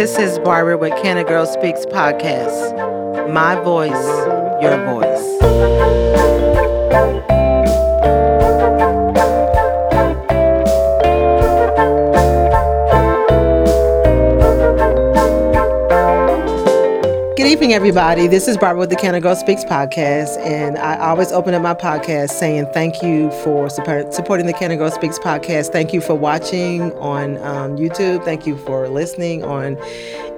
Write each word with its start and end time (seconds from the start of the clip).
This 0.00 0.16
is 0.16 0.38
Barbara 0.38 0.78
with 0.78 0.96
Canna 1.02 1.24
Girl 1.24 1.44
Speaks 1.44 1.84
podcast. 1.84 3.30
My 3.30 3.54
voice, 3.56 3.92
your 4.62 4.78
voice. 4.86 5.30
Evening, 17.60 17.74
everybody. 17.74 18.26
This 18.26 18.48
is 18.48 18.56
Barbara 18.56 18.80
with 18.80 18.88
the 18.88 18.96
Canna 18.96 19.20
Girl 19.20 19.36
Speaks 19.36 19.64
podcast, 19.64 20.38
and 20.38 20.78
I 20.78 20.96
always 20.96 21.30
open 21.30 21.52
up 21.52 21.60
my 21.60 21.74
podcast 21.74 22.30
saying 22.30 22.64
thank 22.72 23.02
you 23.02 23.30
for 23.44 23.68
support, 23.68 24.14
supporting 24.14 24.46
the 24.46 24.54
Canna 24.54 24.78
Girl 24.78 24.90
Speaks 24.90 25.18
podcast. 25.18 25.70
Thank 25.70 25.92
you 25.92 26.00
for 26.00 26.14
watching 26.14 26.90
on 26.94 27.36
um, 27.36 27.76
YouTube. 27.76 28.24
Thank 28.24 28.46
you 28.46 28.56
for 28.56 28.88
listening 28.88 29.44
on 29.44 29.76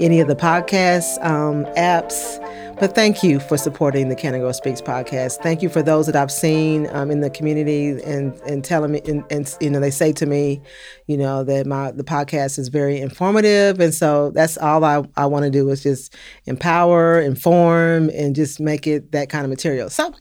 any 0.00 0.18
of 0.18 0.26
the 0.26 0.34
podcast 0.34 1.24
um, 1.24 1.64
apps. 1.76 2.40
But 2.78 2.94
thank 2.96 3.22
you 3.22 3.38
for 3.38 3.56
supporting 3.56 4.08
the 4.08 4.16
Canna 4.16 4.38
Girl 4.38 4.52
Speaks 4.52 4.80
podcast. 4.80 5.36
Thank 5.36 5.62
you 5.62 5.68
for 5.68 5.82
those 5.82 6.06
that 6.06 6.16
I've 6.16 6.32
seen 6.32 6.88
um, 6.92 7.10
in 7.10 7.20
the 7.20 7.30
community 7.30 7.90
and 8.02 8.34
and 8.40 8.64
telling 8.64 8.92
me 8.92 9.00
and, 9.06 9.24
and 9.30 9.56
you 9.60 9.70
know 9.70 9.78
they 9.78 9.90
say 9.90 10.12
to 10.14 10.26
me, 10.26 10.60
you 11.06 11.16
know 11.16 11.44
that 11.44 11.66
my 11.66 11.92
the 11.92 12.02
podcast 12.02 12.58
is 12.58 12.68
very 12.68 13.00
informative, 13.00 13.78
and 13.78 13.94
so 13.94 14.30
that's 14.30 14.58
all 14.58 14.84
I 14.84 15.04
I 15.16 15.26
want 15.26 15.44
to 15.44 15.50
do 15.50 15.68
is 15.70 15.82
just 15.82 16.16
empower, 16.46 17.20
inform, 17.20 18.10
and 18.10 18.34
just 18.34 18.58
make 18.58 18.86
it 18.86 19.12
that 19.12 19.28
kind 19.28 19.44
of 19.44 19.50
material. 19.50 19.88
So, 19.88 20.12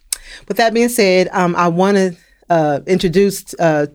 with 0.48 0.58
that 0.58 0.74
being 0.74 0.90
said, 0.90 1.30
um, 1.32 1.56
I 1.56 1.68
want 1.68 1.98
to 1.98 2.16
uh, 2.50 2.82
introduce. 2.86 3.56
Uh, 3.56 3.88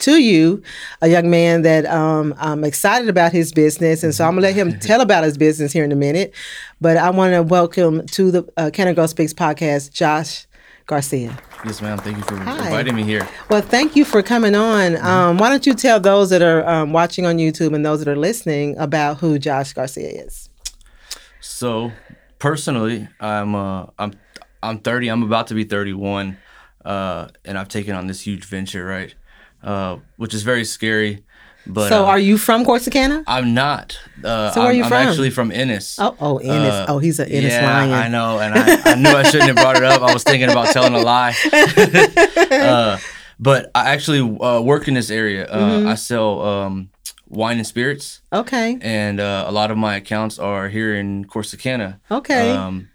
to 0.00 0.20
you, 0.20 0.62
a 1.00 1.08
young 1.08 1.30
man 1.30 1.62
that 1.62 1.86
um, 1.86 2.34
I'm 2.38 2.64
excited 2.64 3.08
about 3.08 3.32
his 3.32 3.52
business, 3.52 4.02
and 4.02 4.14
so 4.14 4.24
I'm 4.24 4.32
gonna 4.32 4.42
let 4.42 4.54
him 4.54 4.78
tell 4.78 5.00
about 5.00 5.24
his 5.24 5.38
business 5.38 5.72
here 5.72 5.84
in 5.84 5.92
a 5.92 5.96
minute. 5.96 6.34
But 6.80 6.96
I 6.96 7.10
want 7.10 7.34
to 7.34 7.42
welcome 7.42 8.06
to 8.08 8.30
the 8.30 8.48
uh, 8.56 8.70
Canna 8.72 8.94
Girl 8.94 9.08
Speaks 9.08 9.32
podcast, 9.32 9.92
Josh 9.92 10.46
Garcia. 10.86 11.36
Yes, 11.64 11.82
ma'am. 11.82 11.98
Thank 11.98 12.18
you 12.18 12.22
for 12.22 12.36
Hi. 12.36 12.66
inviting 12.66 12.94
me 12.94 13.02
here. 13.02 13.26
Well, 13.50 13.62
thank 13.62 13.96
you 13.96 14.04
for 14.04 14.22
coming 14.22 14.54
on. 14.54 14.96
Um, 14.98 15.38
why 15.38 15.48
don't 15.48 15.66
you 15.66 15.74
tell 15.74 15.98
those 15.98 16.30
that 16.30 16.42
are 16.42 16.66
um, 16.68 16.92
watching 16.92 17.26
on 17.26 17.38
YouTube 17.38 17.74
and 17.74 17.84
those 17.84 17.98
that 18.00 18.08
are 18.08 18.16
listening 18.16 18.76
about 18.78 19.18
who 19.18 19.38
Josh 19.38 19.72
Garcia 19.72 20.08
is? 20.24 20.48
So, 21.40 21.92
personally, 22.38 23.08
I'm 23.20 23.54
uh, 23.54 23.86
I'm 23.98 24.12
I'm 24.62 24.78
30. 24.78 25.08
I'm 25.08 25.22
about 25.22 25.48
to 25.48 25.54
be 25.54 25.64
31, 25.64 26.36
uh, 26.84 27.28
and 27.44 27.58
I've 27.58 27.68
taken 27.68 27.94
on 27.94 28.06
this 28.06 28.20
huge 28.20 28.44
venture, 28.44 28.84
right? 28.84 29.14
Uh, 29.66 29.98
which 30.16 30.32
is 30.34 30.42
very 30.44 30.64
scary. 30.64 31.24
But 31.68 31.88
so, 31.88 32.04
uh, 32.04 32.06
are 32.12 32.18
you 32.20 32.38
from 32.38 32.64
Corsicana? 32.64 33.24
I'm 33.26 33.52
not. 33.52 33.98
Uh, 34.22 34.52
So 34.52 34.60
where 34.60 34.68
I'm, 34.68 34.70
are 34.70 34.72
you 34.78 34.84
I'm 34.84 34.88
from? 34.88 35.08
actually 35.08 35.30
from 35.30 35.50
Ennis. 35.50 35.98
Oh, 35.98 36.14
oh, 36.20 36.38
Ennis. 36.38 36.72
Uh, 36.74 36.86
oh, 36.88 36.98
he's 37.00 37.18
an 37.18 37.28
Ennis 37.28 37.52
yeah, 37.54 37.66
lion. 37.66 37.90
I 37.92 38.06
know, 38.08 38.38
and 38.38 38.54
I, 38.54 38.92
I 38.92 38.94
knew 38.94 39.10
I 39.10 39.24
shouldn't 39.24 39.48
have 39.50 39.56
brought 39.56 39.74
it 39.76 39.82
up. 39.82 40.00
I 40.02 40.12
was 40.14 40.22
thinking 40.22 40.48
about 40.48 40.68
telling 40.72 40.94
a 40.94 41.00
lie. 41.00 41.34
uh, 42.52 42.98
but 43.40 43.70
I 43.74 43.90
actually 43.90 44.20
uh, 44.40 44.60
work 44.60 44.86
in 44.88 44.94
this 44.94 45.10
area. 45.10 45.46
Uh, 45.46 45.56
Mm-hmm. 45.66 45.88
I 45.88 45.94
sell 45.96 46.40
um, 46.42 46.90
wine 47.28 47.58
and 47.58 47.66
spirits. 47.66 48.20
Okay. 48.32 48.78
and 48.80 49.18
uh, 49.18 49.44
a 49.48 49.52
lot 49.52 49.70
of 49.72 49.76
my 49.76 49.96
accounts 49.96 50.38
are 50.38 50.68
here 50.68 50.94
in 50.94 51.24
Corsicana. 51.24 51.98
Okay. 52.10 52.50
Um, 52.52 52.88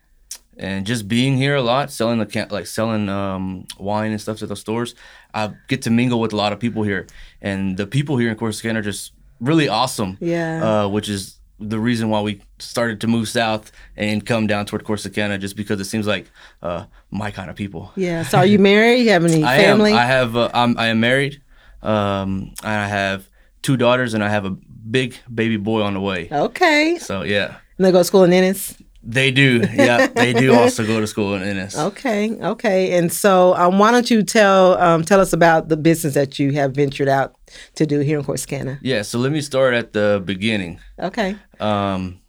and 0.61 0.85
just 0.85 1.07
being 1.07 1.35
here 1.37 1.55
a 1.55 1.61
lot, 1.61 1.91
selling 1.91 2.19
the 2.19 2.25
can- 2.25 2.47
like 2.49 2.67
selling 2.67 3.09
um, 3.09 3.65
wine 3.79 4.11
and 4.11 4.21
stuff 4.21 4.37
to 4.39 4.45
the 4.47 4.55
stores, 4.55 4.95
I 5.33 5.51
get 5.67 5.81
to 5.83 5.89
mingle 5.89 6.19
with 6.19 6.33
a 6.33 6.37
lot 6.37 6.53
of 6.53 6.59
people 6.59 6.83
here, 6.83 7.07
and 7.41 7.75
the 7.77 7.87
people 7.87 8.17
here 8.17 8.29
in 8.29 8.37
Corsicana 8.37 8.77
are 8.77 8.81
just 8.81 9.11
really 9.39 9.67
awesome. 9.67 10.17
Yeah. 10.21 10.83
Uh, 10.83 10.87
which 10.87 11.09
is 11.09 11.37
the 11.59 11.79
reason 11.79 12.09
why 12.09 12.21
we 12.21 12.41
started 12.57 12.99
to 13.01 13.07
move 13.07 13.29
south 13.29 13.71
and 13.95 14.25
come 14.25 14.47
down 14.47 14.65
toward 14.65 14.83
Corsicana, 14.83 15.39
just 15.39 15.55
because 15.55 15.79
it 15.79 15.85
seems 15.85 16.07
like 16.07 16.25
uh, 16.63 16.85
my 17.11 17.29
kind 17.31 17.49
of 17.49 17.55
people. 17.55 17.91
yeah. 17.95 18.23
So, 18.23 18.37
are 18.39 18.45
you 18.45 18.57
married? 18.59 19.01
You 19.03 19.11
have 19.11 19.25
any 19.25 19.43
I 19.53 19.57
family? 19.57 19.91
am. 19.91 19.97
I 19.97 20.05
have. 20.05 20.35
Uh, 20.35 20.49
I'm. 20.53 20.77
I 20.77 20.87
am 20.87 20.99
married. 20.99 21.41
Um, 21.83 22.53
I 22.63 22.87
have 22.87 23.27
two 23.61 23.77
daughters, 23.77 24.13
and 24.13 24.23
I 24.23 24.29
have 24.29 24.45
a 24.45 24.51
big 24.51 25.15
baby 25.33 25.57
boy 25.57 25.81
on 25.81 25.93
the 25.93 25.99
way. 26.01 26.27
okay. 26.31 26.97
So 26.99 27.21
yeah, 27.23 27.57
And 27.77 27.85
they 27.85 27.91
go 27.91 27.99
to 27.99 28.03
school 28.03 28.23
in 28.23 28.33
Ennis? 28.33 28.75
They 29.03 29.31
do. 29.31 29.63
Yeah, 29.73 30.07
they 30.07 30.33
do 30.33 30.53
also 30.59 30.85
go 30.85 30.99
to 30.99 31.07
school 31.07 31.33
in 31.33 31.43
Ennis. 31.43 31.77
Okay, 31.77 32.31
okay. 32.39 32.97
And 32.97 33.11
so, 33.11 33.55
um, 33.55 33.79
why 33.79 33.91
don't 33.91 34.09
you 34.11 34.23
tell 34.23 34.77
um, 34.77 35.03
tell 35.03 35.19
us 35.19 35.33
about 35.33 35.69
the 35.69 35.77
business 35.77 36.13
that 36.13 36.37
you 36.39 36.51
have 36.53 36.73
ventured 36.73 37.07
out 37.07 37.35
to 37.75 37.85
do 37.85 37.99
here 37.99 38.19
in 38.19 38.25
Corsicana? 38.25 38.79
Yeah. 38.81 39.01
So 39.01 39.19
let 39.19 39.31
me 39.31 39.41
start 39.41 39.73
at 39.73 39.93
the 39.93 40.21
beginning. 40.23 40.79
Okay. 40.99 41.35
Um, 41.59 42.19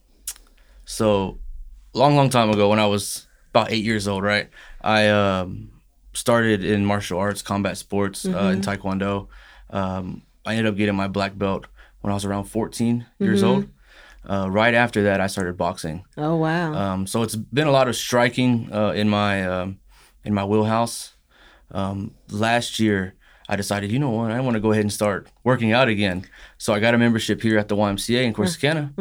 so 0.85 1.39
long, 1.93 2.17
long 2.17 2.31
time 2.31 2.51
ago, 2.51 2.69
when 2.69 2.79
I 2.79 2.87
was 2.87 3.27
about 3.51 3.71
eight 3.71 3.85
years 3.85 4.09
old, 4.09 4.25
right, 4.25 4.49
I 4.81 5.09
um, 5.09 5.71
started 6.15 6.65
in 6.65 6.85
martial 6.87 7.19
arts, 7.19 7.43
combat 7.43 7.77
sports, 7.77 8.25
uh, 8.25 8.51
in 8.55 8.61
Taekwondo. 8.61 9.29
Um, 9.71 10.23
I 10.45 10.55
ended 10.55 10.73
up 10.73 10.77
getting 10.77 10.95
my 10.95 11.09
black 11.09 11.37
belt 11.37 11.67
when 12.01 12.11
I 12.11 12.15
was 12.15 12.25
around 12.25 12.45
14 12.45 13.07
years 13.19 13.43
old. 13.43 13.69
Uh, 14.29 14.49
right 14.51 14.75
after 14.75 15.03
that, 15.05 15.21
I 15.21 15.27
started 15.27 15.57
boxing. 15.57 16.05
Oh 16.17 16.37
wow. 16.37 16.73
Um, 16.75 17.07
so 17.07 17.23
it's 17.23 17.35
been 17.37 17.67
a 17.67 17.73
lot 17.73 17.89
of 17.89 17.97
striking 17.97 18.73
uh, 18.73 18.91
in 18.91 19.09
my 19.09 19.45
um, 19.45 19.79
in 20.25 20.33
my 20.35 20.45
wheelhouse. 20.45 21.15
Um, 21.73 22.15
last 22.31 22.79
year, 22.79 23.15
I 23.49 23.57
decided, 23.57 23.91
you 23.91 23.99
know 23.99 24.11
what, 24.11 24.31
I 24.31 24.41
want 24.41 24.55
to 24.55 24.61
go 24.61 24.73
ahead 24.73 24.85
and 24.85 24.93
start 24.93 25.27
working 25.43 25.73
out 25.73 25.89
again. 25.89 26.25
So 26.59 26.73
I 26.73 26.81
got 26.81 26.95
a 26.95 26.99
membership 26.99 27.43
here 27.43 27.59
at 27.59 27.69
the 27.69 27.77
YMCA 27.77 28.23
in 28.25 28.35
Corsicana, 28.35 28.93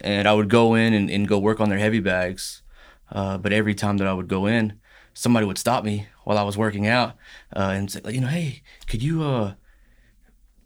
and 0.00 0.28
I 0.28 0.32
would 0.32 0.48
go 0.48 0.74
in 0.74 0.92
and, 0.92 1.08
and 1.10 1.26
go 1.28 1.38
work 1.38 1.60
on 1.60 1.68
their 1.68 1.78
heavy 1.78 2.00
bags. 2.00 2.62
Uh, 3.10 3.38
but 3.38 3.52
every 3.52 3.74
time 3.74 3.98
that 3.98 4.08
I 4.08 4.12
would 4.12 4.28
go 4.28 4.46
in, 4.46 4.78
somebody 5.14 5.46
would 5.46 5.58
stop 5.58 5.84
me 5.84 6.08
while 6.24 6.38
I 6.38 6.42
was 6.42 6.56
working 6.58 6.86
out 6.86 7.14
uh, 7.54 7.72
and 7.74 7.90
say, 7.90 8.00
you 8.08 8.20
know, 8.20 8.26
hey, 8.28 8.62
could 8.86 9.02
you 9.02 9.22
uh, 9.22 9.54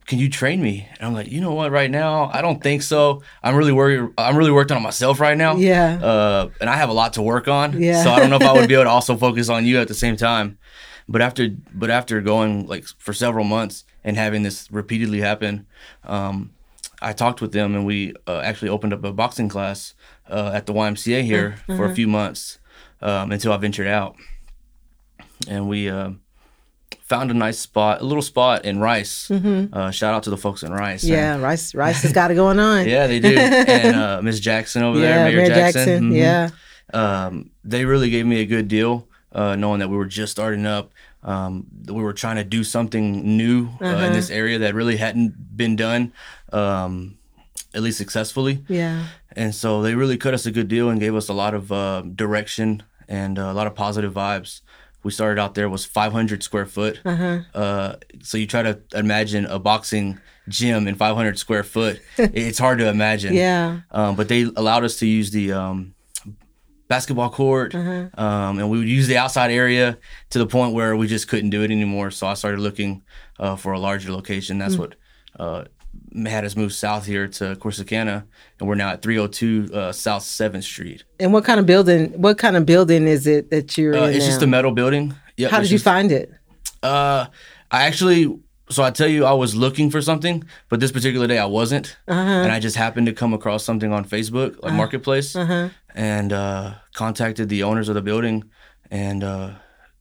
can 0.07 0.19
you 0.19 0.29
train 0.29 0.63
me? 0.63 0.89
And 0.99 1.07
I'm 1.07 1.15
like, 1.15 1.29
you 1.29 1.41
know 1.41 1.53
what, 1.53 1.73
right 1.73 1.91
now, 1.91 2.31
I 2.33 2.41
don't 2.41 2.63
think 2.63 2.83
so. 2.83 3.23
I'm 3.43 3.57
really 3.57 3.73
worried. 3.73 4.09
I'm 4.17 4.37
really 4.37 4.53
working 4.53 4.77
on 4.77 4.83
myself 4.83 5.19
right 5.21 5.37
now. 5.37 5.57
Yeah. 5.57 5.99
Uh, 6.01 6.51
and 6.61 6.71
I 6.71 6.77
have 6.77 6.89
a 6.89 6.93
lot 6.93 7.15
to 7.15 7.23
work 7.23 7.49
on. 7.49 7.81
Yeah. 7.81 8.05
So 8.05 8.11
I 8.11 8.21
don't 8.21 8.31
know 8.31 8.37
if 8.37 8.43
I 8.43 8.53
would 8.53 8.69
be 8.69 8.75
able 8.75 8.85
to 8.85 8.91
also 8.91 9.17
focus 9.17 9.49
on 9.49 9.67
you 9.67 9.81
at 9.81 9.89
the 9.89 9.95
same 9.95 10.17
time. 10.17 10.59
But 11.09 11.23
after, 11.23 11.49
but 11.75 11.91
after 11.91 12.21
going 12.21 12.67
like 12.67 12.85
for 12.99 13.13
several 13.13 13.45
months 13.45 13.85
and 14.05 14.17
having 14.17 14.43
this 14.43 14.71
repeatedly 14.71 15.21
happen, 15.21 15.67
um, 16.05 16.53
I 17.03 17.13
talked 17.13 17.41
with 17.41 17.53
them 17.53 17.75
and 17.75 17.85
we 17.85 18.15
uh, 18.27 18.41
actually 18.41 18.69
opened 18.69 18.93
up 18.93 19.05
a 19.05 19.13
boxing 19.13 19.49
class 19.49 19.95
uh, 20.29 20.53
at 20.55 20.67
the 20.67 20.73
YMCA 20.73 21.23
here 21.23 21.57
for 21.67 21.85
a 21.85 21.95
few 21.95 22.07
months 22.07 22.59
um, 23.03 23.33
until 23.33 23.53
I 23.53 23.57
ventured 23.57 23.87
out. 23.87 24.17
And 25.49 25.69
we 25.69 25.91
uh, 25.91 26.11
found 27.07 27.31
a 27.31 27.35
nice 27.35 27.59
spot, 27.59 28.01
a 28.01 28.05
little 28.05 28.23
spot 28.23 28.65
in 28.65 28.79
Rice. 28.81 29.31
Uh, 29.31 29.91
shout 29.91 30.13
out 30.15 30.23
to 30.25 30.31
the 30.31 30.37
folks 30.37 30.63
in 30.63 30.73
Rice. 30.73 31.05
Mm-hmm. 31.05 31.13
yeah, 31.15 31.39
Rice 31.39 31.75
Rice 31.85 32.03
has 32.03 32.13
got 32.13 32.31
it 32.31 32.35
going 32.35 32.59
on. 32.59 32.87
Yeah, 32.89 33.07
they 33.07 33.21
do. 33.21 33.37
and 33.37 33.97
uh, 33.97 34.21
Miss 34.25 34.41
Jackson 34.41 34.83
over 34.83 34.99
yeah, 34.99 35.25
there, 35.31 35.37
Mayor, 35.37 35.47
Jackson. 35.47 36.11
mhm. 36.11 36.17
Yeah. 36.17 36.51
Um, 36.95 37.51
they 37.65 37.85
really 37.85 38.11
gave 38.11 38.27
me 38.27 38.41
a 38.41 38.47
good 38.47 38.69
deal, 38.69 39.09
uh, 39.33 39.57
knowing 39.57 39.81
that 39.81 39.89
we 39.89 39.97
were 39.97 40.07
just 40.07 40.33
starting 40.33 40.67
up. 40.67 40.93
Um, 41.23 41.67
we 41.87 42.03
were 42.03 42.13
trying 42.13 42.37
to 42.37 42.45
do 42.45 42.63
something 42.63 43.37
new 43.37 43.69
uh, 43.81 43.85
Uh-huh. 43.87 44.05
in 44.07 44.13
this 44.13 44.31
area 44.31 44.59
that 44.61 44.75
really 44.75 44.97
hadn't 44.97 45.57
been 45.57 45.75
done, 45.75 46.13
um, 46.53 47.19
at 47.75 47.83
least 47.83 47.99
successfully. 47.99 48.65
Yeah. 48.69 49.07
And 49.33 49.53
so 49.55 49.83
they 49.83 49.95
really 49.95 50.17
cut 50.17 50.35
us 50.35 50.47
a 50.47 50.51
good 50.53 50.69
deal 50.69 50.89
and 50.89 51.01
gave 51.01 51.15
us 51.17 51.29
a 51.29 51.33
lot 51.33 51.53
of 51.55 51.71
uh, 51.73 52.03
direction 52.03 52.83
and 53.09 53.39
uh, 53.39 53.43
a 53.51 53.53
lot 53.55 53.67
of 53.67 53.75
positive 53.75 54.13
vibes. 54.15 54.61
We 55.07 55.13
started 55.13 55.41
out 55.41 55.55
there 55.55 55.69
was 55.71 55.85
500 55.85 56.43
square 56.43 56.67
foot. 56.67 57.01
Uh-huh. 57.05 57.39
Uh, 57.55 57.97
so 58.23 58.37
you 58.39 58.47
try 58.49 58.63
to 58.65 58.81
imagine 58.93 59.47
a 59.47 59.57
boxing 59.61 60.19
gym 60.49 60.89
in 60.89 60.97
500 60.97 61.39
square 61.39 61.63
foot. 61.63 62.01
it's 62.19 62.59
hard 62.59 62.79
to 62.81 62.89
imagine. 62.89 63.33
Yeah. 63.33 63.83
Um, 63.93 64.17
but 64.17 64.27
they 64.27 64.43
allowed 64.57 64.83
us 64.83 64.97
to 64.99 65.07
use 65.07 65.31
the 65.31 65.53
um, 65.53 65.95
basketball 66.89 67.31
court, 67.31 67.73
Uh-huh. 67.73 68.09
um, 68.21 68.59
and 68.59 68.69
we 68.69 68.79
would 68.79 68.89
use 68.89 69.07
the 69.07 69.17
outside 69.17 69.53
area 69.53 69.97
to 70.31 70.39
the 70.41 70.47
point 70.47 70.75
where 70.75 70.97
we 70.97 71.07
just 71.07 71.29
couldn't 71.29 71.51
do 71.51 71.63
it 71.63 71.71
anymore. 71.71 72.11
So 72.11 72.27
I 72.27 72.35
started 72.35 72.59
looking 72.59 73.03
uh, 73.39 73.55
for 73.55 73.73
a 73.75 73.79
larger 73.79 74.11
location. 74.11 74.57
Mm. 74.57 74.61
That's 74.61 74.77
what 74.77 74.95
uh, 75.39 75.65
had 76.27 76.45
us 76.45 76.57
move 76.57 76.73
south 76.73 77.07
here 77.07 77.29
to 77.29 77.57
Corsicana, 77.57 78.25
and 78.59 78.69
we're 78.69 78.75
now 78.75 78.91
at 78.91 79.03
302 79.03 79.69
uh, 79.75 79.93
South 79.93 80.23
Seventh 80.23 80.65
Street. 80.65 81.05
And 81.21 81.33
what 81.33 81.45
kind 81.45 81.61
of 81.61 81.67
building? 81.67 82.13
What 82.21 82.39
kind 82.39 82.57
of 82.57 82.65
building 82.67 83.07
is 83.09 83.27
it 83.27 83.51
that 83.51 83.77
you're 83.77 83.95
Uh, 83.97 84.09
in 84.09 84.15
it's 84.17 84.27
just 84.27 84.43
a 84.43 84.47
metal 84.47 84.73
building. 84.73 85.15
Yep, 85.37 85.51
How 85.51 85.61
did 85.61 85.71
you 85.71 85.77
just- 85.77 85.85
find 85.85 86.11
it? 86.13 86.33
Uh, 86.83 87.27
I 87.71 87.85
actually. 87.87 88.39
So 88.69 88.83
I 88.83 88.91
tell 88.91 89.07
you, 89.07 89.25
I 89.25 89.33
was 89.33 89.55
looking 89.55 89.91
for 89.93 90.03
something, 90.03 90.43
but 90.69 90.81
this 90.81 90.91
particular 90.91 91.29
day 91.29 91.39
I 91.39 91.45
wasn't, 91.47 91.97
Uh-huh. 92.09 92.19
and 92.43 92.51
I 92.51 92.59
just 92.59 92.75
happened 92.75 93.07
to 93.07 93.13
come 93.13 93.33
across 93.33 93.63
something 93.65 93.93
on 93.93 94.05
Facebook, 94.05 94.57
like 94.61 94.73
Marketplace, 94.75 95.37
and 95.95 96.33
uh, 96.33 96.75
contacted 96.93 97.49
the 97.49 97.63
owners 97.63 97.89
of 97.89 97.95
the 97.95 98.03
building, 98.03 98.43
and 98.91 99.23
uh, 99.23 99.51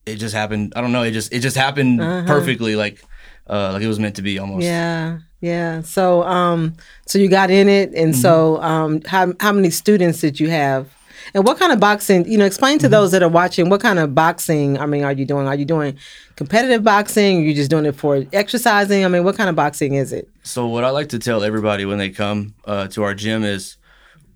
it 0.07 0.15
just 0.15 0.33
happened. 0.33 0.73
I 0.75 0.81
don't 0.81 0.91
know. 0.91 1.03
It 1.03 1.11
just 1.11 1.31
it 1.31 1.41
just 1.41 1.55
happened 1.55 1.99
perfectly, 2.25 2.75
like 2.75 3.03
uh, 3.47 3.73
like 3.73 3.83
it 3.83 3.87
was 3.87 3.99
meant 3.99 4.15
to 4.15 4.23
be 4.23 4.39
almost. 4.39 4.65
Uh-huh. 4.65 4.71
Yeah. 4.73 5.17
Yeah. 5.45 5.81
So, 5.83 6.23
um, 6.23 6.73
so 7.05 7.19
you 7.19 7.29
got 7.29 7.51
in 7.51 7.69
it, 7.69 7.93
and 7.93 8.15
so, 8.15 8.59
um, 8.63 9.01
how 9.05 9.33
how 9.39 9.53
many 9.53 9.69
students 9.69 10.19
did 10.19 10.39
you 10.39 10.49
have? 10.49 10.87
And 11.35 11.45
what 11.45 11.59
kind 11.59 11.71
of 11.71 11.79
boxing? 11.79 12.25
You 12.31 12.39
know, 12.39 12.45
explain 12.45 12.79
to 12.79 12.89
those 12.89 13.11
that 13.11 13.21
are 13.21 13.29
watching 13.29 13.69
what 13.69 13.79
kind 13.79 13.99
of 13.99 14.15
boxing. 14.15 14.79
I 14.79 14.87
mean, 14.87 15.03
are 15.03 15.11
you 15.11 15.25
doing? 15.25 15.47
Are 15.47 15.53
you 15.55 15.65
doing 15.65 15.97
competitive 16.35 16.83
boxing? 16.83 17.31
Are 17.37 17.45
you 17.47 17.53
just 17.53 17.69
doing 17.69 17.85
it 17.85 17.95
for 17.95 18.25
exercising? 18.33 19.05
I 19.05 19.07
mean, 19.07 19.23
what 19.23 19.37
kind 19.37 19.49
of 19.49 19.55
boxing 19.55 19.93
is 19.93 20.11
it? 20.11 20.27
So 20.41 20.65
what 20.67 20.83
I 20.83 20.89
like 20.89 21.09
to 21.09 21.19
tell 21.19 21.43
everybody 21.43 21.85
when 21.85 21.99
they 21.99 22.09
come 22.09 22.55
uh, 22.65 22.87
to 22.89 23.03
our 23.03 23.13
gym 23.13 23.43
is, 23.43 23.77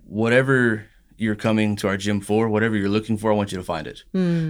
whatever 0.05 0.85
you're 1.17 1.35
coming 1.35 1.75
to 1.77 1.88
our 1.88 1.97
gym 1.97 2.21
for, 2.21 2.47
whatever 2.50 2.75
you're 2.77 2.95
looking 2.97 3.17
for, 3.17 3.31
I 3.31 3.35
want 3.35 3.51
you 3.51 3.57
to 3.57 3.63
find 3.63 3.88
it. 3.88 4.03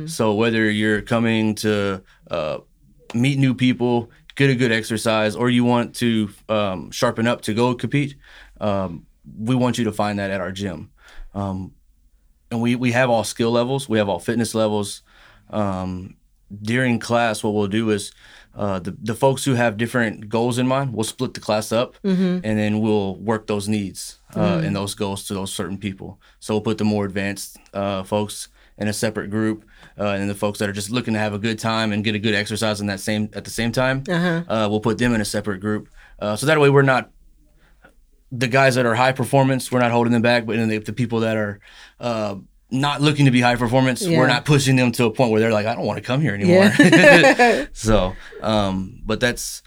So 0.10 0.34
whether 0.34 0.70
you're 0.70 1.02
coming 1.02 1.56
to 1.56 2.04
uh, 2.30 2.58
meet 3.14 3.40
new 3.40 3.56
people, 3.56 4.12
get 4.40 4.50
a 4.50 4.56
good 4.56 4.72
exercise, 4.72 5.36
or 5.36 5.50
you 5.50 5.66
want 5.66 5.94
to 5.96 6.30
um, 6.48 6.90
sharpen 6.92 7.28
up 7.28 7.42
to 7.42 7.54
go 7.54 7.76
compete, 7.76 8.16
um, 8.62 9.06
we 9.38 9.54
want 9.54 9.78
you 9.78 9.84
to 9.84 9.92
find 9.92 10.18
that 10.18 10.32
at 10.32 10.40
our 10.40 10.54
gym. 10.54 10.92
Um, 11.36 11.74
and 12.50 12.62
we, 12.62 12.76
we 12.76 12.94
have 12.94 13.10
all 13.10 13.26
skill 13.26 13.52
levels, 13.52 13.90
we 13.90 13.98
have 13.98 14.08
all 14.08 14.18
fitness 14.20 14.56
levels. 14.56 15.04
Um, 15.50 16.16
during 16.62 17.00
class, 17.00 17.44
what 17.44 17.54
we'll 17.54 17.68
do 17.68 17.90
is 17.92 18.14
uh, 18.56 18.80
the, 18.80 18.96
the 19.04 19.14
folks 19.14 19.44
who 19.44 19.56
have 19.56 19.76
different 19.76 20.30
goals 20.30 20.58
in 20.58 20.68
mind, 20.68 20.94
we'll 20.94 21.04
split 21.04 21.34
the 21.34 21.42
class 21.42 21.72
up 21.74 21.96
and 22.44 22.58
then 22.58 22.80
we'll 22.80 23.18
work 23.18 23.46
those 23.48 23.68
needs 23.68 24.20
uh, 24.36 24.62
and 24.66 24.74
those 24.76 24.96
goals 24.96 25.26
to 25.26 25.34
those 25.34 25.54
certain 25.54 25.78
people. 25.78 26.18
So 26.40 26.54
we'll 26.54 26.62
put 26.62 26.78
the 26.78 26.86
more 26.86 27.04
advanced 27.06 27.58
uh, 27.74 28.04
folks 28.04 28.48
in 28.80 28.88
a 28.88 28.94
separate 28.94 29.30
group, 29.30 29.66
uh, 30.00 30.08
and 30.18 30.30
the 30.30 30.36
folks 30.36 30.58
that 30.60 30.70
are 30.70 30.74
just 30.74 30.90
looking 30.90 31.14
to 31.14 31.20
have 31.20 31.34
a 31.34 31.40
good 31.40 31.60
time 31.60 31.92
and 31.92 32.04
get 32.04 32.16
a 32.16 32.20
good 32.20 32.34
exercise 32.34 32.80
in 32.82 32.88
that 32.88 33.00
same 33.00 33.30
at 33.34 33.44
the 33.44 33.52
same 33.52 33.72
time, 33.72 34.04
uh 34.10 34.68
we'll 34.70 34.80
put 34.80 34.98
them 34.98 35.14
in 35.14 35.22
a 35.22 35.26
separate 35.26 35.60
group. 35.60 35.90
Uh, 36.20 36.36
so 36.36 36.46
that 36.46 36.60
way 36.60 36.70
we're 36.70 36.82
not 36.82 37.12
the 38.32 38.48
guys 38.48 38.76
that 38.76 38.86
are 38.86 38.96
high 38.96 39.12
performance, 39.12 39.72
we're 39.72 39.80
not 39.80 39.92
holding 39.92 40.14
them 40.14 40.22
back, 40.22 40.46
but 40.46 40.56
then 40.56 40.70
the, 40.70 40.78
the 40.78 40.94
people 40.94 41.22
that 41.22 41.36
are 41.36 41.60
uh, 42.00 42.36
not 42.72 43.02
looking 43.02 43.26
to 43.26 43.32
be 43.32 43.42
high 43.42 43.56
performance, 43.56 44.02
Yeah. 44.06 44.20
we're 44.20 44.28
not 44.28 44.46
pushing 44.46 44.76
them 44.76 44.92
to 44.94 45.06
a 45.06 45.12
point 45.12 45.32
where 45.32 45.40
they're 45.42 45.52
like, 45.52 45.66
I 45.66 45.74
don't 45.76 45.86
want 45.86 45.98
to 45.98 46.04
come 46.04 46.22
here 46.22 46.34
anymore. 46.36 46.72
Yeah. 46.80 47.66
so, 47.74 48.16
um, 48.42 49.02
but 49.06 49.20
that's 49.20 49.64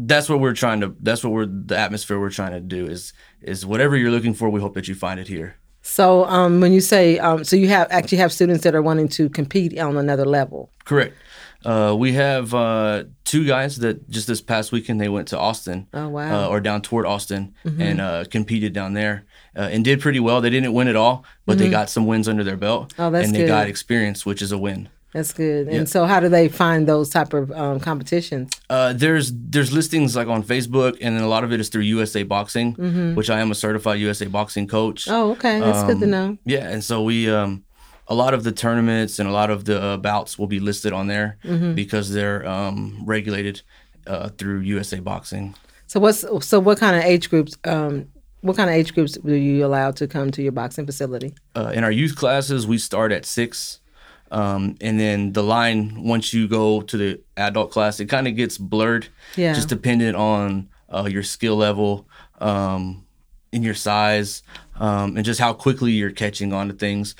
that's 0.00 0.28
what 0.28 0.38
we're 0.38 0.54
trying 0.54 0.80
to. 0.82 0.94
That's 1.00 1.24
what 1.24 1.32
we're 1.32 1.46
the 1.46 1.76
atmosphere 1.76 2.20
we're 2.20 2.30
trying 2.30 2.52
to 2.52 2.60
do 2.60 2.86
is 2.86 3.12
is 3.42 3.66
whatever 3.66 3.96
you're 3.96 4.12
looking 4.12 4.32
for. 4.32 4.48
We 4.48 4.60
hope 4.60 4.74
that 4.74 4.86
you 4.86 4.94
find 4.94 5.18
it 5.18 5.26
here. 5.26 5.56
So, 5.82 6.24
um, 6.26 6.60
when 6.60 6.72
you 6.72 6.80
say, 6.80 7.18
um, 7.18 7.44
so 7.44 7.56
you 7.56 7.68
have 7.68 7.88
actually 7.90 8.18
have 8.18 8.32
students 8.32 8.62
that 8.64 8.74
are 8.74 8.82
wanting 8.82 9.08
to 9.10 9.28
compete 9.30 9.78
on 9.78 9.96
another 9.96 10.24
level. 10.24 10.70
Correct. 10.84 11.16
Uh, 11.64 11.94
we 11.98 12.12
have 12.12 12.54
uh, 12.54 13.04
two 13.24 13.44
guys 13.44 13.78
that 13.78 14.08
just 14.08 14.26
this 14.28 14.40
past 14.40 14.70
weekend 14.70 15.00
they 15.00 15.08
went 15.08 15.26
to 15.28 15.38
Austin, 15.38 15.88
Oh, 15.92 16.08
wow. 16.08 16.22
Mm-hmm. 16.24 16.34
uh, 16.34 16.48
or 16.48 16.60
down 16.60 16.82
toward 16.82 17.04
Austin, 17.04 17.54
and 17.64 18.00
uh, 18.00 18.24
competed 18.30 18.72
down 18.72 18.92
there 18.94 19.24
uh, 19.56 19.62
and 19.62 19.84
did 19.84 20.00
pretty 20.00 20.20
well. 20.20 20.40
They 20.40 20.50
didn't 20.50 20.72
win 20.72 20.86
at 20.88 20.94
all, 20.96 21.24
but 21.46 21.58
they 21.58 21.68
got 21.68 21.90
some 21.90 22.06
wins 22.06 22.28
under 22.28 22.44
their 22.44 22.56
belt, 22.56 22.90
Mm-hmm. 22.92 23.02
Oh, 23.02 23.10
that's 23.10 23.26
and 23.26 23.34
they 23.34 23.40
good. 23.40 23.48
got 23.48 23.66
experience, 23.66 24.24
which 24.24 24.40
is 24.40 24.52
a 24.52 24.58
win. 24.58 24.88
That's 25.14 25.32
good. 25.32 25.68
And 25.68 25.88
so, 25.88 26.04
how 26.04 26.20
do 26.20 26.28
they 26.28 26.48
find 26.48 26.86
those 26.86 27.08
type 27.08 27.32
of 27.32 27.50
um, 27.52 27.80
competitions? 27.80 28.50
Uh, 28.68 28.92
there's 28.92 29.32
there's 29.34 29.72
listings 29.72 30.14
like 30.14 30.28
on 30.28 30.42
Facebook, 30.42 30.98
and 31.00 31.16
then 31.16 31.24
a 31.24 31.28
lot 31.28 31.44
of 31.44 31.52
it 31.52 31.60
is 31.60 31.70
through 31.70 31.82
USA 31.82 32.22
Boxing, 32.24 32.74
which 33.14 33.30
I 33.30 33.40
am 33.40 33.50
a 33.50 33.54
certified 33.54 34.00
USA 34.00 34.26
Boxing 34.26 34.66
coach. 34.68 35.06
Mm-hmm. 35.06 35.14
Oh, 35.14 35.30
okay, 35.32 35.60
that's 35.60 35.82
good 35.84 35.98
to 36.00 36.04
Um, 36.04 36.10
know. 36.10 36.38
Yeah, 36.44 36.68
and 36.68 36.84
so 36.84 37.02
we 37.02 37.30
um 37.30 37.64
a 38.06 38.14
lot 38.14 38.32
of 38.34 38.42
the 38.44 38.52
tournaments 38.52 39.18
and 39.18 39.28
a 39.28 39.32
lot 39.32 39.50
of 39.50 39.64
the 39.64 39.80
uh, 39.82 39.96
bouts 39.98 40.38
will 40.38 40.46
be 40.46 40.60
listed 40.60 40.92
on 40.92 41.06
there 41.08 41.36
Mm-hmm. 41.44 41.74
because 41.74 42.12
they're 42.12 42.46
um 42.46 43.02
regulated 43.06 43.62
uh, 44.06 44.28
through 44.36 44.60
USA 44.60 45.00
Boxing. 45.00 45.54
So, 45.86 46.00
what's 46.00 46.24
so 46.46 46.60
what 46.60 46.78
kind 46.78 46.96
of 46.96 47.02
age 47.04 47.30
groups? 47.30 47.56
Um, 47.64 48.08
what 48.42 48.56
kind 48.56 48.68
of 48.70 48.76
age 48.76 48.94
groups 48.94 49.12
do 49.18 49.32
you 49.34 49.64
allow 49.64 49.90
to 49.92 50.06
come 50.06 50.30
to 50.32 50.42
your 50.42 50.52
boxing 50.52 50.84
facility? 50.86 51.34
Uh, 51.56 51.72
in 51.74 51.82
our 51.82 51.90
youth 51.90 52.14
classes, 52.14 52.66
we 52.66 52.76
start 52.78 53.10
at 53.10 53.24
six. 53.24 53.80
Um, 54.30 54.76
and 54.80 54.98
then 55.00 55.32
the 55.32 55.42
line 55.42 56.02
once 56.04 56.32
you 56.34 56.48
go 56.48 56.82
to 56.82 56.96
the 56.96 57.20
adult 57.36 57.70
class, 57.70 57.98
it 58.00 58.06
kind 58.06 58.28
of 58.28 58.36
gets 58.36 58.58
blurred, 58.58 59.08
Yeah. 59.36 59.54
just 59.54 59.68
dependent 59.68 60.16
on 60.16 60.68
uh, 60.92 61.08
your 61.10 61.22
skill 61.22 61.56
level, 61.56 62.06
um, 62.40 63.04
and 63.52 63.64
your 63.64 63.74
size, 63.74 64.42
um, 64.76 65.16
and 65.16 65.24
just 65.24 65.40
how 65.40 65.52
quickly 65.54 65.92
you're 65.92 66.10
catching 66.10 66.52
on 66.52 66.68
to 66.68 66.74
things. 66.74 67.14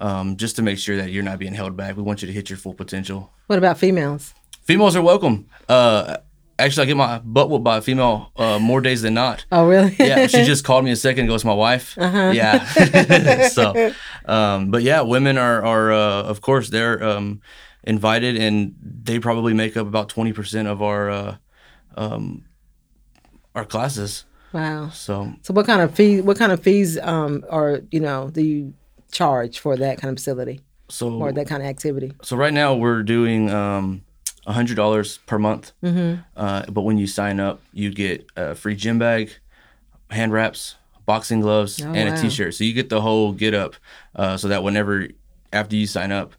Um, 0.00 0.36
just 0.36 0.56
to 0.56 0.62
make 0.62 0.78
sure 0.78 0.96
that 0.96 1.10
you're 1.10 1.22
not 1.22 1.38
being 1.38 1.54
held 1.54 1.76
back, 1.76 1.96
we 1.96 2.02
want 2.02 2.20
you 2.22 2.26
to 2.26 2.32
hit 2.32 2.50
your 2.50 2.56
full 2.56 2.74
potential. 2.74 3.30
What 3.46 3.58
about 3.58 3.78
females? 3.78 4.34
Females 4.62 4.96
are 4.96 5.02
welcome. 5.02 5.46
Uh, 5.68 6.16
actually, 6.58 6.84
I 6.84 6.86
get 6.86 6.96
my 6.96 7.18
butt 7.18 7.50
whooped 7.50 7.64
by 7.64 7.78
a 7.78 7.82
female 7.82 8.30
uh, 8.36 8.58
more 8.58 8.80
days 8.80 9.02
than 9.02 9.14
not. 9.14 9.44
Oh, 9.50 9.66
really? 9.66 9.94
Yeah, 9.98 10.26
she 10.26 10.44
just 10.52 10.64
called 10.64 10.84
me 10.84 10.90
a 10.90 10.96
second 10.96 11.24
ago. 11.26 11.34
It's 11.34 11.44
my 11.44 11.54
wife. 11.54 11.96
Uh-huh. 11.98 12.32
Yeah. 12.34 12.64
so, 13.48 13.92
um, 14.26 14.70
but 14.70 14.82
yeah, 14.82 15.00
women 15.02 15.38
are 15.38 15.64
are 15.64 15.92
uh, 15.92 16.22
of 16.22 16.40
course 16.40 16.70
they're 16.70 17.02
um, 17.02 17.40
invited, 17.84 18.36
and 18.36 18.74
they 18.82 19.18
probably 19.18 19.54
make 19.54 19.76
up 19.76 19.86
about 19.86 20.08
twenty 20.08 20.32
percent 20.32 20.68
of 20.68 20.82
our 20.82 21.10
uh, 21.10 21.36
um, 21.96 22.44
our 23.54 23.64
classes. 23.64 24.24
wow. 24.52 24.88
So 24.90 25.32
So, 25.42 25.54
what 25.54 25.66
kind 25.66 25.80
of 25.82 25.94
fee? 25.94 26.20
What 26.20 26.38
kind 26.38 26.52
of 26.52 26.62
fees? 26.62 26.98
Um, 26.98 27.44
or 27.50 27.80
you 27.90 28.00
know, 28.00 28.30
do 28.30 28.42
you 28.42 28.74
charge 29.12 29.58
for 29.60 29.76
that 29.76 29.98
kind 29.98 30.10
of 30.10 30.18
facility 30.18 30.60
so 30.88 31.12
or 31.14 31.32
that 31.32 31.46
kind 31.46 31.62
of 31.62 31.68
activity? 31.68 32.12
so 32.22 32.36
right 32.36 32.52
now 32.52 32.74
we're 32.74 33.02
doing 33.02 33.48
um, 33.50 34.02
hundred 34.46 34.76
dollars 34.76 35.18
per 35.26 35.38
month. 35.38 35.72
Mm-hmm. 35.82 36.20
Uh, 36.36 36.62
but 36.70 36.82
when 36.82 36.98
you 36.98 37.06
sign 37.06 37.40
up, 37.40 37.60
you 37.72 37.90
get 37.90 38.26
a 38.36 38.54
free 38.54 38.76
gym 38.76 38.98
bag, 38.98 39.30
hand 40.10 40.32
wraps, 40.32 40.76
boxing 41.06 41.40
gloves, 41.40 41.80
Oh, 41.82 41.92
and 41.92 42.08
wow. 42.10 42.16
a 42.18 42.20
T-shirt. 42.20 42.54
So 42.54 42.64
you 42.64 42.72
get 42.72 42.88
the 42.88 43.00
whole 43.00 43.32
get 43.32 43.54
up, 43.54 43.74
uh, 44.16 44.36
so 44.36 44.48
that 44.48 44.62
whenever 44.62 45.08
after 45.52 45.76
you 45.76 45.86
sign 45.86 46.12
up, 46.12 46.34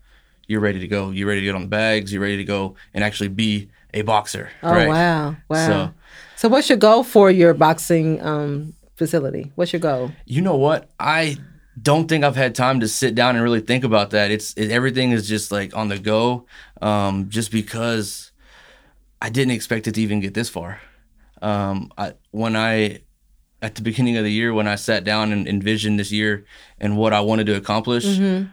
you're 0.47 0.61
ready 0.61 0.79
to 0.79 0.87
go. 0.87 1.09
You're 1.11 1.27
ready 1.27 1.41
to 1.41 1.45
get 1.45 1.55
on 1.55 1.61
the 1.61 1.67
bags. 1.67 2.11
You're 2.13 2.21
ready 2.21 2.37
to 2.37 2.43
go 2.43 2.75
and 2.93 3.03
actually 3.03 3.29
be 3.29 3.69
a 3.93 4.01
boxer. 4.03 4.49
Oh, 4.61 4.71
right? 4.71 4.87
wow, 4.87 5.35
wow. 5.49 5.67
So- 5.67 5.93
So, 6.35 6.49
what's 6.49 6.69
your 6.69 6.77
goal 6.77 7.03
for 7.03 7.31
your 7.31 7.53
boxing 7.53 8.21
um, 8.21 8.73
facility? 8.97 9.51
What's 9.55 9.71
your 9.73 9.79
goal? 9.79 10.11
You 10.25 10.41
know 10.41 10.57
what? 10.57 10.89
I 10.99 11.37
don't 11.81 12.07
think 12.07 12.23
I've 12.23 12.35
had 12.35 12.55
time 12.55 12.79
to 12.79 12.87
sit 12.87 13.15
down 13.15 13.35
and 13.35 13.43
really 13.43 13.59
think 13.61 13.83
about 13.83 14.11
that. 14.11 14.31
It's 14.31 14.53
it, 14.53 14.71
everything 14.71 15.11
is 15.11 15.27
just 15.27 15.51
like 15.51 15.75
on 15.75 15.89
the 15.89 15.99
go, 15.99 16.45
um, 16.81 17.29
just 17.29 17.51
because 17.51 18.31
I 19.21 19.29
didn't 19.29 19.51
expect 19.51 19.87
it 19.87 19.95
to 19.95 20.01
even 20.01 20.19
get 20.19 20.33
this 20.33 20.49
far. 20.49 20.79
Um, 21.41 21.91
I 21.97 22.13
when 22.31 22.55
I 22.55 23.01
at 23.61 23.75
the 23.75 23.81
beginning 23.81 24.15
of 24.17 24.23
the 24.23 24.31
year 24.31 24.53
when 24.53 24.67
I 24.67 24.75
sat 24.75 25.03
down 25.03 25.31
and 25.31 25.47
envisioned 25.47 25.97
this 25.99 26.11
year 26.11 26.45
and 26.79 26.97
what 26.97 27.13
I 27.13 27.21
wanted 27.21 27.47
to 27.47 27.55
accomplish, 27.55 28.05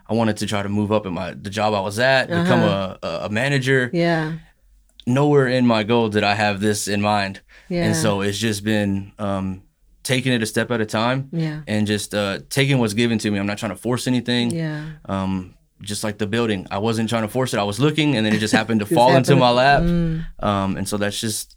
I 0.08 0.14
wanted 0.14 0.38
to 0.38 0.46
try 0.46 0.62
to 0.62 0.68
move 0.68 0.90
up 0.90 1.06
in 1.06 1.12
my 1.12 1.32
the 1.34 1.50
job 1.50 1.74
I 1.74 1.80
was 1.80 1.98
at, 1.98 2.28
become 2.28 2.60
a, 2.60 2.98
a, 3.02 3.08
a 3.24 3.28
manager. 3.28 3.90
Yeah, 3.92 4.34
Nowhere 5.06 5.48
in 5.48 5.66
my 5.66 5.82
goal 5.82 6.08
did 6.08 6.22
I 6.24 6.34
have 6.34 6.60
this 6.60 6.86
in 6.88 7.00
mind, 7.02 7.40
yeah, 7.68 7.84
and 7.86 7.96
so 7.96 8.20
it's 8.20 8.38
just 8.38 8.62
been 8.64 9.12
um, 9.18 9.62
taking 10.02 10.32
it 10.32 10.42
a 10.42 10.46
step 10.46 10.70
at 10.70 10.80
a 10.80 10.86
time 10.86 11.28
yeah, 11.32 11.60
and 11.66 11.86
just 11.86 12.14
uh, 12.14 12.40
taking 12.50 12.78
what's 12.78 12.94
given 12.94 13.18
to 13.18 13.30
me. 13.30 13.38
I'm 13.38 13.46
not 13.46 13.58
trying 13.58 13.72
to 13.72 13.76
force 13.76 14.06
anything. 14.06 14.50
yeah. 14.50 14.84
Um, 15.06 15.54
just 15.80 16.04
like 16.04 16.18
the 16.18 16.28
building, 16.28 16.66
I 16.70 16.78
wasn't 16.78 17.08
trying 17.08 17.22
to 17.22 17.28
force 17.28 17.52
it. 17.54 17.58
I 17.58 17.64
was 17.64 17.80
looking, 17.80 18.16
and 18.16 18.24
then 18.24 18.32
it 18.32 18.38
just 18.38 18.54
happened 18.54 18.80
to 18.80 18.86
Just 18.88 18.94
fall 18.94 19.16
into 19.16 19.34
my 19.34 19.50
lap. 19.50 19.82
Mm. 19.82 20.24
Um, 20.40 20.76
and 20.76 20.88
so 20.88 20.96
that's 20.96 21.20
just 21.20 21.56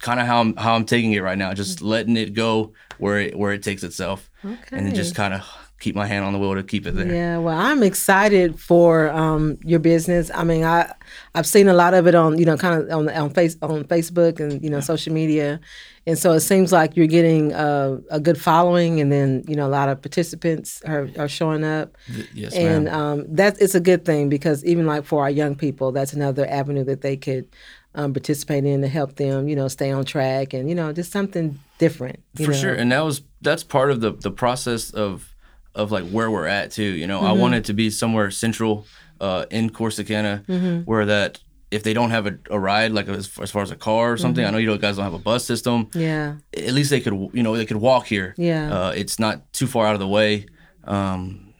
kind 0.00 0.18
of 0.18 0.26
how 0.26 0.40
I'm 0.40 0.56
how 0.56 0.74
I'm 0.74 0.84
taking 0.84 1.12
it 1.12 1.20
right 1.22 1.38
now. 1.38 1.52
Just 1.54 1.80
letting 1.80 2.16
it 2.16 2.34
go 2.34 2.72
where 2.98 3.20
it 3.20 3.38
where 3.38 3.52
it 3.52 3.62
takes 3.62 3.84
itself, 3.84 4.28
Okay. 4.44 4.56
and 4.72 4.86
then 4.86 4.94
just 4.94 5.14
kind 5.14 5.34
of 5.34 5.42
keep 5.80 5.96
my 5.96 6.06
hand 6.06 6.24
on 6.24 6.32
the 6.32 6.38
wheel 6.38 6.54
to 6.54 6.62
keep 6.62 6.86
it 6.86 6.94
there. 6.94 7.12
Yeah, 7.12 7.38
well, 7.38 7.58
I'm 7.58 7.82
excited 7.82 8.60
for 8.60 9.10
um, 9.10 9.58
your 9.64 9.80
business. 9.80 10.30
I 10.32 10.44
mean, 10.44 10.62
I 10.62 10.92
I've 11.34 11.46
seen 11.46 11.68
a 11.68 11.72
lot 11.74 11.94
of 11.94 12.06
it 12.06 12.14
on 12.14 12.38
you 12.38 12.44
know 12.44 12.56
kind 12.56 12.80
of 12.82 12.90
on 12.90 13.08
on 13.08 13.30
face 13.30 13.56
on 13.62 13.84
Facebook 13.84 14.38
and 14.40 14.62
you 14.62 14.70
know 14.70 14.80
social 14.80 15.12
media, 15.12 15.58
and 16.06 16.16
so 16.18 16.32
it 16.32 16.40
seems 16.40 16.70
like 16.70 16.96
you're 16.96 17.06
getting 17.06 17.52
uh, 17.52 17.98
a 18.10 18.20
good 18.20 18.40
following, 18.40 19.00
and 19.00 19.10
then 19.10 19.42
you 19.48 19.56
know 19.56 19.66
a 19.66 19.72
lot 19.80 19.88
of 19.88 20.00
participants 20.00 20.82
are, 20.86 21.08
are 21.18 21.28
showing 21.28 21.64
up, 21.64 21.96
Yes, 22.34 22.54
and 22.54 22.84
ma'am. 22.84 22.94
um, 23.00 23.34
that 23.34 23.60
it's 23.60 23.74
a 23.74 23.80
good 23.80 24.04
thing 24.04 24.28
because 24.28 24.64
even 24.64 24.86
like 24.86 25.04
for 25.04 25.22
our 25.22 25.30
young 25.30 25.56
people, 25.56 25.90
that's 25.92 26.12
another 26.12 26.46
avenue 26.48 26.84
that 26.84 27.00
they 27.00 27.16
could 27.16 27.48
um, 27.94 28.12
participate 28.12 28.64
in 28.64 28.82
to 28.82 28.88
help 28.88 29.16
them 29.16 29.48
you 29.48 29.56
know 29.56 29.66
stay 29.68 29.90
on 29.90 30.04
track 30.04 30.52
and 30.52 30.68
you 30.68 30.74
know 30.74 30.92
just 30.92 31.10
something 31.10 31.58
different. 31.78 32.20
you 32.36 32.44
for 32.44 32.52
know. 32.52 32.56
sure 32.58 32.72
and 32.74 32.92
that 32.92 33.00
was 33.04 33.22
that's 33.40 33.64
part 33.64 33.90
of 33.90 34.00
the 34.00 34.12
the 34.12 34.30
process 34.30 34.90
of 34.90 35.29
of 35.74 35.90
like 35.92 36.08
where 36.10 36.30
we're 36.30 36.46
at 36.46 36.70
too 36.70 36.82
you 36.82 37.06
know 37.06 37.20
i 37.20 37.24
Mm-hmm. 37.30 37.40
wanted 37.40 37.64
to 37.66 37.72
be 37.74 37.90
somewhere 37.90 38.30
central 38.30 38.86
uh 39.20 39.44
in 39.50 39.70
corsicana 39.70 40.44
Mm-hmm. 40.46 40.80
where 40.90 41.06
that 41.06 41.40
if 41.70 41.84
they 41.84 41.94
don't 41.94 42.10
have 42.10 42.26
a, 42.26 42.36
a 42.50 42.58
ride 42.58 42.90
like 42.92 43.06
as, 43.08 43.30
as 43.38 43.50
far 43.50 43.62
as 43.62 43.70
a 43.70 43.76
car 43.76 44.12
or 44.12 44.16
something 44.16 44.42
Mm-hmm. 44.44 44.48
i 44.56 44.58
know 44.64 44.72
you 44.72 44.78
guys 44.78 44.96
don't 44.96 45.04
have 45.04 45.14
a 45.14 45.18
bus 45.18 45.44
system 45.44 45.88
Yeah, 45.94 46.36
at 46.56 46.72
least 46.74 46.90
they 46.90 47.00
could 47.00 47.14
you 47.32 47.42
know 47.44 47.56
they 47.56 47.66
could 47.66 47.76
walk 47.76 48.06
here 48.06 48.34
Yeah. 48.36 48.72
uh, 48.88 48.90
it's 48.90 49.18
not 49.18 49.52
too 49.52 49.66
far 49.66 49.86
out 49.86 49.94
of 49.94 50.00
the 50.00 50.08
way 50.08 50.46
um 50.84 51.52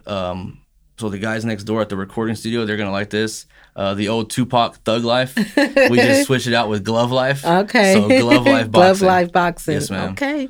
Um, 0.06 0.60
so 0.98 1.10
the 1.10 1.18
guys 1.20 1.44
next 1.46 1.64
door 1.64 1.82
at 1.82 1.90
the 1.90 1.98
recording 1.98 2.36
studio, 2.36 2.66
they're 2.66 2.78
gonna 2.78 2.92
like 2.92 3.10
this. 3.10 3.46
Uh, 3.76 3.96
the 3.96 4.08
old 4.08 4.30
Tupac 4.30 4.76
Thug 4.86 5.04
Life, 5.04 5.36
we 5.36 5.98
just 5.98 6.26
switch 6.28 6.46
it 6.46 6.54
out 6.54 6.70
with 6.70 6.84
Glove 6.84 7.12
Life. 7.12 7.44
Okay. 7.44 7.94
So 7.94 8.08
Glove 8.08 8.46
Life 8.46 8.70
Boxing. 8.72 8.72
Glove 8.72 9.02
Life 9.02 9.32
Boxing. 9.32 9.74
Yes, 9.74 9.90
ma'am. 9.90 10.12
Okay. 10.12 10.48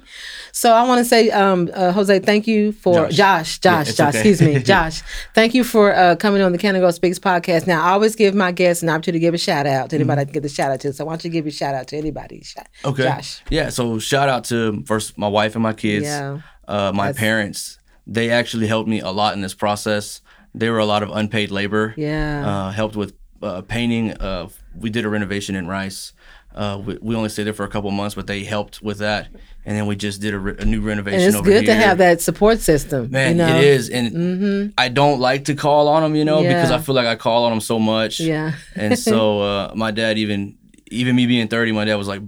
So 0.52 0.74
I 0.74 0.86
want 0.86 1.00
to 1.00 1.06
say, 1.06 1.30
um, 1.30 1.70
uh, 1.74 1.94
Jose, 1.94 2.20
thank 2.20 2.48
you 2.48 2.74
for 2.74 3.08
Josh. 3.08 3.60
Josh. 3.60 3.60
Josh, 3.60 3.88
it's 3.88 3.98
Josh. 3.98 4.10
okay. 4.16 4.30
Excuse 4.30 4.42
me, 4.42 4.60
Josh. 4.72 5.02
Thank 5.34 5.54
you 5.54 5.64
for 5.64 5.96
uh, 5.96 6.18
coming 6.18 6.42
on 6.42 6.52
the 6.52 6.58
Canna 6.58 6.82
Girl 6.82 6.92
Speaks 6.92 7.18
podcast. 7.18 7.66
Now 7.66 7.82
I 7.82 7.92
always 7.92 8.14
give 8.18 8.36
my 8.36 8.52
guests 8.52 8.84
an 8.84 8.90
opportunity 8.90 9.20
to 9.20 9.26
give 9.26 9.34
a 9.34 9.38
shout 9.38 9.66
out 9.66 9.90
to 9.92 9.96
anybody 9.96 10.20
I 10.22 10.26
can 10.26 10.34
give 10.34 10.44
the 10.44 10.50
shout 10.50 10.72
out 10.72 10.82
to. 10.82 10.92
So 10.92 11.06
why 11.06 11.14
don't 11.14 11.24
you 11.24 11.30
give 11.30 11.46
your 11.46 11.54
shout 11.54 11.76
out 11.76 11.88
to 11.88 11.98
anybody? 11.98 12.42
Shout- 12.44 12.68
Mm-hmm. 12.84 12.90
Okay. 12.90 13.04
Josh. 13.04 13.42
Yeah. 13.50 13.70
So 13.70 14.00
shout 14.00 14.28
out 14.28 14.44
to 14.46 14.84
first 14.86 15.18
my 15.18 15.30
wife 15.30 15.56
and 15.56 15.64
my 15.64 15.72
kids. 15.74 16.04
Yeah. 16.04 16.42
Uh, 16.68 16.92
my 16.94 17.06
That's- 17.08 17.20
parents. 17.22 17.80
They 18.06 18.32
actually 18.32 18.68
helped 18.68 18.90
me 18.90 19.00
a 19.00 19.12
lot 19.12 19.34
in 19.34 19.40
this 19.40 19.54
process. 19.54 20.20
They 20.56 20.70
were 20.70 20.80
a 20.80 20.86
lot 20.86 21.04
of 21.04 21.10
unpaid 21.12 21.52
labor. 21.52 21.94
Yeah. 21.98 22.48
Uh, 22.48 22.72
helped 22.72 22.96
with 22.96 23.14
uh, 23.42 23.62
painting. 23.62 24.12
Uh, 24.12 24.50
we 24.76 24.90
did 24.90 25.06
a 25.06 25.10
renovation 25.10 25.56
in 25.56 25.68
Rice. 25.68 26.14
Uh, 26.56 26.80
we, 26.86 26.98
we 27.02 27.16
only 27.16 27.30
stayed 27.30 27.44
there 27.44 27.54
for 27.54 27.64
a 27.64 27.68
couple 27.70 27.90
months, 27.90 28.14
but 28.14 28.28
they 28.28 28.44
helped 28.44 28.82
with 28.82 29.00
that. 29.00 29.30
And 29.66 29.76
then 29.76 29.88
we 29.88 29.96
just 29.96 30.22
did 30.22 30.34
a, 30.34 30.40
re- 30.40 30.56
a 30.60 30.66
new 30.66 30.82
renovation 30.82 31.22
and 31.22 31.36
it's 31.36 31.42
good 31.42 31.66
to 31.66 31.74
have 31.74 31.98
that 31.98 32.22
support 32.22 32.60
system. 32.60 33.10
Man, 33.10 33.32
you 33.32 33.38
know? 33.38 33.48
Mm-hmm. 33.48 33.58
it 33.58 33.64
is, 33.64 33.90
and 33.90 34.74
I 34.78 34.90
don't 34.90 35.20
like 35.20 35.46
to 35.46 35.56
call 35.56 35.88
on 35.88 36.04
them, 36.04 36.16
you 36.16 36.26
know, 36.26 36.44
because 36.44 36.70
I 36.70 36.78
feel 36.80 36.94
like 36.94 37.08
I 37.08 37.16
call 37.16 37.46
on 37.46 37.52
them 37.52 37.62
so 37.62 37.80
much. 37.80 38.20
Yeah. 38.20 38.54
and 38.76 39.00
so 39.00 39.42
uh, 39.42 39.72
my 39.76 39.92
dad, 39.92 40.18
even 40.18 40.58
even 40.92 41.16
me 41.16 41.26
being 41.26 41.48
thirty, 41.48 41.72
my 41.72 41.86
dad 41.86 41.96
was 41.96 42.08
like, 42.08 42.22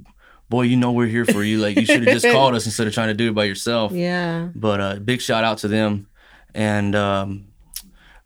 "Boy, 0.50 0.63
you 0.63 0.77
know 0.77 0.91
we're 0.94 1.08
here 1.08 1.25
for 1.25 1.44
you. 1.44 1.60
Like 1.60 1.75
you 1.75 1.86
should 1.86 2.03
have 2.08 2.13
just 2.13 2.25
called 2.25 2.55
us 2.55 2.65
instead 2.65 2.88
of 2.88 2.94
trying 2.94 3.10
to 3.10 3.13
do 3.13 3.29
it 3.29 3.36
by 3.36 3.44
yourself." 3.44 3.91
Yeah. 4.05 4.50
But 4.55 4.82
uh, 4.82 4.96
big 4.96 5.22
shout 5.22 5.44
out 5.44 5.60
to 5.60 5.67
them, 5.67 6.08
and 6.55 6.96
um, 6.96 7.48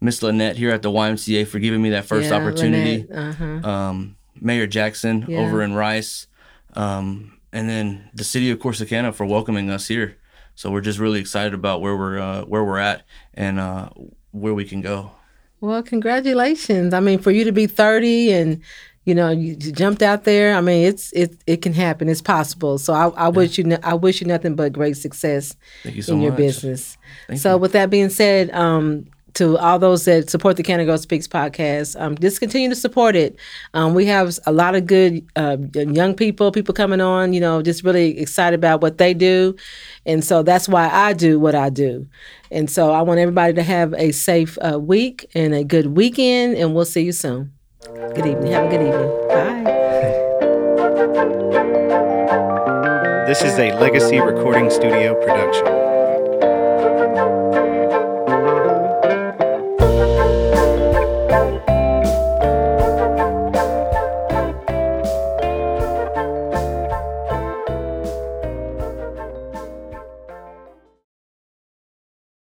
Miss 0.01 0.24
Lynette 0.24 0.56
here 0.58 0.72
at 0.72 0.82
the 0.82 0.89
YMCA 0.91 1.46
for 1.48 1.60
giving 1.60 1.82
me 1.82 1.89
that 1.91 2.06
first 2.06 2.29
yeah, 2.29 2.38
opportunity. 2.38 3.06
Uh 3.12 3.32
huh. 3.34 3.70
Um, 3.70 4.15
Mayor 4.39 4.68
Jackson 4.68 5.25
Yeah. 5.27 5.39
over 5.39 5.62
in 5.62 5.74
Rice, 5.74 6.27
um, 6.75 7.38
and 7.51 7.70
then 7.70 8.10
the 8.13 8.24
city 8.24 8.50
of 8.51 8.60
Corsicana 8.60 9.13
for 9.13 9.25
welcoming 9.25 9.70
us 9.70 9.88
here. 9.88 10.15
So 10.56 10.72
we're 10.72 10.82
just 10.82 11.00
really 11.00 11.20
excited 11.20 11.53
about 11.53 11.82
where 11.82 11.96
we're 11.98 12.20
uh, 12.20 12.41
where 12.44 12.63
we're 12.63 12.77
at 12.79 13.03
and 13.34 13.60
uh, 13.60 13.89
where 14.32 14.53
we 14.53 14.65
can 14.65 14.82
go. 14.82 15.12
Well, 15.62 15.84
congratulations. 15.84 16.94
I 16.94 17.01
mean, 17.01 17.20
for 17.20 17.32
you 17.32 17.44
to 17.44 17.51
be 17.51 17.68
30 17.68 18.32
and 18.32 18.62
you 19.06 19.15
know, 19.15 19.29
you 19.29 19.58
you 19.60 19.72
jumped 19.72 20.01
out 20.03 20.24
there. 20.24 20.56
I 20.56 20.62
mean, 20.62 20.86
it's 20.86 21.12
it 21.13 21.36
it 21.48 21.62
can 21.62 21.74
happen. 21.74 22.08
It's 22.08 22.22
possible. 22.22 22.77
So 22.77 22.94
I, 22.94 23.08
I 23.10 23.27
wish 23.29 23.58
you 23.58 23.77
I 23.84 23.94
wish 23.96 24.22
you 24.22 24.27
nothing 24.27 24.56
but 24.56 24.72
great 24.72 24.98
success 24.98 25.56
Thank 25.84 25.96
you 25.96 26.01
so 26.03 26.13
in 26.13 26.22
your 26.22 26.32
much. 26.32 26.38
business. 26.38 26.98
Thank 27.27 27.39
so 27.39 27.58
with 27.58 27.72
that 27.74 27.89
being 27.89 28.10
said, 28.10 28.51
um 28.51 29.06
to 29.39 29.58
all 29.58 29.79
those 29.79 30.03
that 30.03 30.29
support 30.29 30.58
the 30.58 30.63
Canna 30.63 30.84
Girl 30.84 30.98
Speaks 30.98 31.25
podcast, 31.25 32.00
um, 32.00 32.17
just 32.17 32.41
continue 32.41 32.67
to 32.67 32.75
support 32.75 33.15
it. 33.15 33.38
Um, 33.74 33.93
we 33.93 34.05
have 34.05 34.38
a 34.46 34.51
lot 34.51 34.75
of 34.75 34.86
good 34.86 35.25
uh, 35.38 35.55
young 35.74 36.13
people, 36.13 36.51
people 36.51 36.74
coming 36.74 37.00
on, 37.00 37.31
you 37.31 37.39
know, 37.39 37.62
just 37.62 37.86
really 37.86 38.19
excited 38.19 38.60
about 38.60 38.81
what 38.81 38.98
they 38.98 39.13
do. 39.13 39.55
And 40.05 40.25
so 40.25 40.43
that's 40.43 40.67
why 40.67 40.89
I 40.89 41.13
do 41.13 41.39
what 41.39 41.55
I 41.55 41.69
do. 41.69 42.05
And 42.51 42.69
so 42.69 42.91
I 42.91 43.01
want 43.01 43.22
everybody 43.22 43.53
to 43.53 43.63
have 43.63 43.93
a 43.93 44.12
safe 44.12 44.58
uh, 44.58 44.77
week 44.77 45.25
and 45.34 45.53
a 45.53 45.63
good 45.63 45.96
weekend, 45.96 46.58
and 46.58 46.75
we'll 46.75 46.84
see 46.84 47.03
you 47.03 47.13
soon. 47.13 47.53
Good 47.86 48.25
evening. 48.25 48.51
Have 48.51 48.65
a 48.65 48.69
good 48.69 48.81
evening. 48.81 49.10
Bye. 49.29 49.63
This 53.25 53.41
is 53.41 53.58
a 53.58 53.72
Legacy 53.79 54.19
Recording 54.19 54.69
Studio 54.69 55.15
production. 55.15 55.78